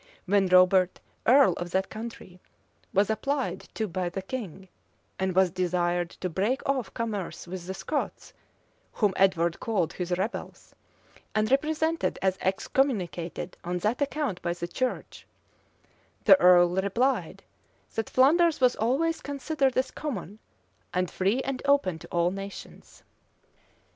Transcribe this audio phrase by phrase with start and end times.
[0.25, 2.39] When Robert, earl of that country,
[2.91, 4.67] was applied to by the king,
[5.19, 8.33] and was desired to break off commerce with the Scots,
[8.93, 10.73] whom Edward called his rebels,
[11.35, 15.27] and represented as excommunicated on that account by the church,
[16.25, 17.43] the earl replied,
[17.93, 20.39] that Flanders was always considered as common,
[20.95, 23.03] and free and open to all nations.